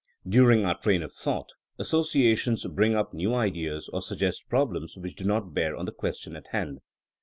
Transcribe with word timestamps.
Dur 0.27 0.49
ing 0.49 0.65
our 0.65 0.79
train 0.79 1.03
of 1.03 1.13
thought 1.13 1.49
associations 1.77 2.65
bring 2.65 2.95
up 2.95 3.13
new 3.13 3.35
ideas 3.35 3.87
or 3.93 4.01
suggest 4.01 4.49
problems 4.49 4.97
which 4.97 5.13
do 5.13 5.25
not 5.25 5.53
bear 5.53 5.77
on 5.77 5.85
the 5.85 5.91
question 5.91 6.35
at 6.35 6.47
hand. 6.47 6.79